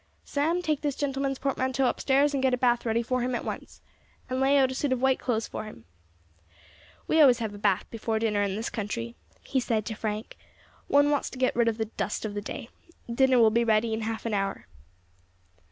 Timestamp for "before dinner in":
7.91-8.55